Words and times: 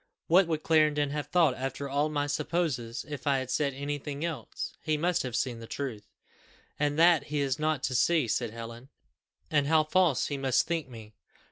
What 0.25 0.47
would 0.47 0.63
Clarendon 0.63 1.11
have 1.11 1.27
thought, 1.27 1.53
after 1.53 1.87
all 1.87 2.09
my 2.09 2.25
supposes, 2.25 3.05
if 3.07 3.27
I 3.27 3.37
had 3.37 3.51
said 3.51 3.75
any 3.75 3.99
thing 3.99 4.25
else? 4.25 4.73
he 4.81 4.97
must 4.97 5.21
have 5.21 5.35
seen 5.35 5.59
the 5.59 5.67
truth." 5.67 6.07
"And 6.79 6.97
that 6.97 7.25
he 7.25 7.39
is 7.39 7.59
not 7.59 7.83
to 7.83 7.93
see," 7.93 8.27
said 8.27 8.49
Helen: 8.49 8.89
"and 9.51 9.67
how 9.67 9.83
false 9.83 10.25
he 10.25 10.37
must 10.39 10.65
think 10.65 10.89
me!" 10.89 11.13